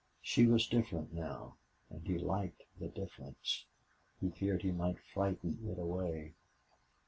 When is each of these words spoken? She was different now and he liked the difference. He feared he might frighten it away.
She 0.23 0.47
was 0.47 0.65
different 0.65 1.13
now 1.13 1.57
and 1.91 2.01
he 2.07 2.17
liked 2.17 2.63
the 2.79 2.87
difference. 2.87 3.65
He 4.19 4.31
feared 4.31 4.63
he 4.63 4.71
might 4.71 4.97
frighten 5.13 5.59
it 5.69 5.77
away. 5.77 6.33